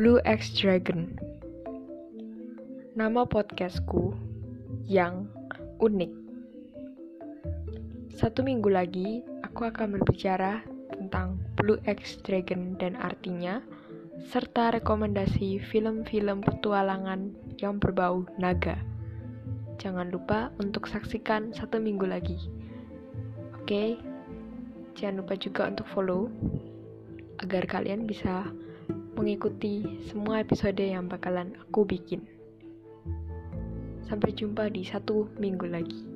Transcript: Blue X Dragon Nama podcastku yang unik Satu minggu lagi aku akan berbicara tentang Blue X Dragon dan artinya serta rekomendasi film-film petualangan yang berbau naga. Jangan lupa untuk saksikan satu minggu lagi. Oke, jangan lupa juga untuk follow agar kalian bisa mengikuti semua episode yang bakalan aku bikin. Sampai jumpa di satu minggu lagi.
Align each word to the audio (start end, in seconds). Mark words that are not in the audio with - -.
Blue 0.00 0.16
X 0.24 0.56
Dragon 0.56 1.12
Nama 2.96 3.20
podcastku 3.28 4.16
yang 4.88 5.28
unik 5.76 6.08
Satu 8.16 8.40
minggu 8.40 8.72
lagi 8.72 9.20
aku 9.44 9.68
akan 9.68 10.00
berbicara 10.00 10.64
tentang 10.88 11.36
Blue 11.52 11.76
X 11.84 12.16
Dragon 12.24 12.80
dan 12.80 12.96
artinya 12.96 13.60
serta 14.24 14.72
rekomendasi 14.72 15.60
film-film 15.68 16.48
petualangan 16.48 17.36
yang 17.60 17.76
berbau 17.76 18.24
naga. 18.40 18.80
Jangan 19.76 20.08
lupa 20.08 20.48
untuk 20.64 20.88
saksikan 20.88 21.52
satu 21.52 21.76
minggu 21.76 22.08
lagi. 22.08 22.40
Oke, 23.52 24.00
jangan 24.96 25.20
lupa 25.20 25.36
juga 25.36 25.68
untuk 25.68 25.84
follow 25.92 26.32
agar 27.44 27.68
kalian 27.68 28.08
bisa 28.08 28.48
mengikuti 29.20 29.84
semua 30.08 30.40
episode 30.40 30.80
yang 30.80 31.04
bakalan 31.04 31.52
aku 31.60 31.84
bikin. 31.84 32.24
Sampai 34.08 34.32
jumpa 34.32 34.72
di 34.72 34.80
satu 34.80 35.28
minggu 35.36 35.68
lagi. 35.68 36.09